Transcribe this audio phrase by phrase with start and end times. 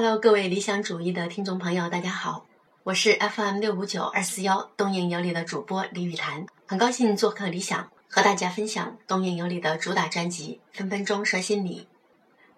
[0.00, 2.46] Hello，各位理想主义的听众朋友，大家好，
[2.84, 11.80] 我是 FM 六五九二四幺东瀛有礼的主播李雨潭，很高兴做客理想，和大家分享东瀛有礼的主打专辑《分分钟说心理》。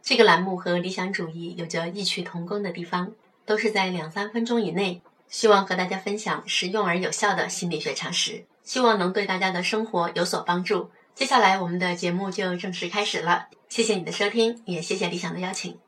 [0.03, 3.11] 这个栏目和理想主义有着异曲同工的地方，
[3.47, 5.01] 都是在两三分钟以内，
[5.31, 10.91] 希望和大家分享实用而有效的心理学常识，希望能对大家的生活有所帮助。
[11.15, 15.79] 接下来我们的节目就正式开始了，谢谢你的收听，也谢谢理想的邀请。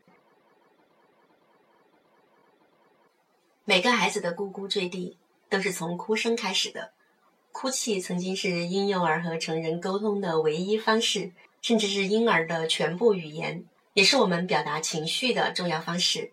[3.64, 5.16] 每个孩子的呱呱坠地
[5.48, 6.90] 都是从哭声开始的，
[7.52, 11.30] 哭泣曾经是婴幼儿和成人沟通的唯一方式，
[11.60, 16.32] 甚至是婴儿的全部语言，也是我们表达情绪的重要方式。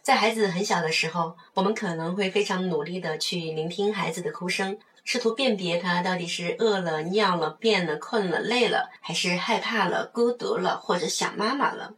[0.00, 4.78] 在孩子很小的时候，我们可能会非常努力的去聆听孩子的哭声。
[5.02, 11.94] 试图辨别他到底是饿了、尿了、便了、困了、累了，还是害怕了、孤独了，或者想妈妈了。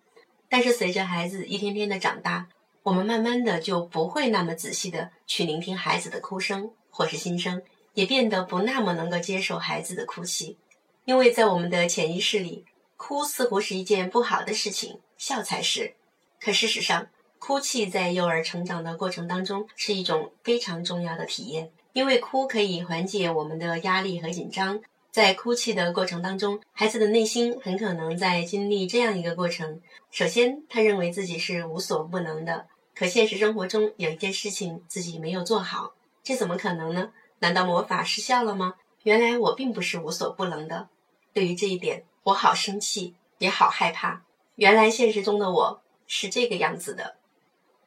[0.48, 2.46] 但是随着孩子一天天的长大，
[2.82, 7.62] 我们慢慢的就不会那么仔细的去聆听孩子的哭声或是心声，
[7.94, 10.56] 也变得不那么能够接受孩子的哭泣，
[11.04, 12.64] 因为在我们的潜意识里，
[12.96, 15.94] 哭似乎是一件不好的事情，笑才是。
[16.40, 17.06] 可事实上，
[17.38, 21.70] 哭泣在幼儿成长的过程当中是一种非常重要的体验。
[21.92, 24.80] 因为哭可以缓解我们的压力和紧张，
[25.12, 37.12] 在哭泣的过程当中，孩子的内心很可能在经历这样一个过程：首先，他认为自己是无所不能的，可现实生活中有一件事情自己没有做好，这怎么可能呢？
[37.40, 38.76] 难道魔法失效了吗？
[39.02, 40.88] 原来我并不是无所不能的。
[41.34, 44.22] 对于这一点，我好生气，也好害怕。
[44.54, 47.16] 原来现实中的我是这个样子的。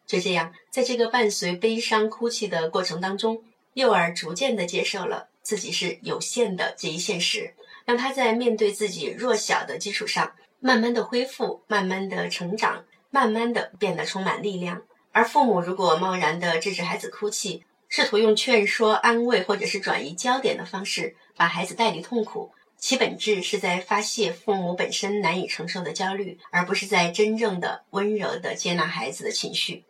[0.06, 3.44] 就这样，在这个伴随悲伤哭泣的过程当中。
[3.74, 7.54] 幼儿逐渐的接受了自己是有限的这一现实，
[7.86, 14.82] 让他在面对自己弱小的基础上，慢慢的恢复，慢慢的成长，慢慢的变得充满力量。
[15.12, 29.84] 而父母如果贸然的制止孩子哭泣，试图用劝说、安慰或者是转移焦点的方式把孩子带离痛苦，其本质是在发泄父母本身难以承受的焦虑，而不是在真正的温柔的接纳孩子的情绪。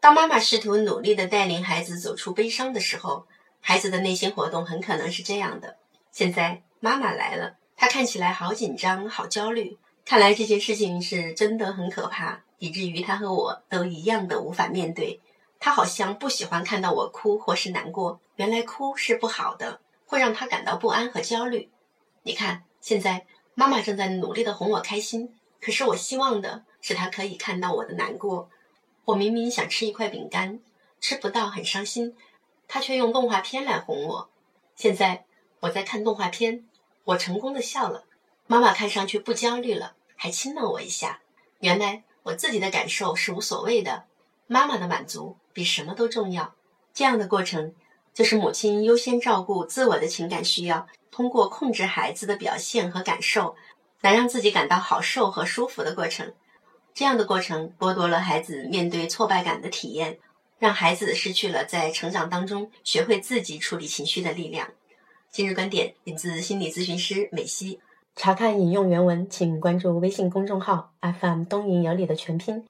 [0.00, 3.26] 当妈妈试图努力的带领孩子走出悲伤的时候，
[3.60, 5.76] 孩子的内心活动很可能是这样的：
[6.10, 9.78] 现在妈妈来了，她看起来好紧张、好焦虑。
[10.04, 15.20] 看来这件事情是真的很可怕，以至于她和我都一样的无法面对。
[15.60, 18.18] 她好像不喜欢看到我哭或是难过。
[18.36, 21.70] 原来哭是不好的，会让她感到不安和焦虑。
[22.22, 28.48] 你看，现在妈妈正在努力的哄我开心，可是我希望的是她可以看到我的难过。
[29.04, 30.60] 我明明想吃一块饼干，
[31.00, 32.16] 吃不到很伤心，
[32.72, 34.30] 他却用动画片来哄我。
[34.76, 35.24] 现在
[35.58, 36.64] 我在看动画片，
[37.02, 38.04] 我成功的笑了。
[38.46, 41.20] 妈妈看上去不焦虑了，还亲了我一下。
[41.58, 44.04] 原来我自己的感受是无所谓的，
[44.46, 46.54] 妈妈的满足比什么都重要。
[46.94, 47.74] 这样的过程
[48.14, 53.56] 就是母亲优先照顾自我的情感需要，通过控制孩子的表现和感受，
[54.00, 56.32] 来让自己感到好受和舒服的过程。
[56.94, 60.20] 这样的过程剥夺了孩子面对挫败感的体验，
[60.60, 64.68] 让孩子失去了在成长当中学会自己处理情绪的力量。
[65.30, 67.80] 今日观点引自心理咨询师美西。
[68.14, 72.62] 查看引用原文，请关注微信公众号 FM 东瀛有理的全拼，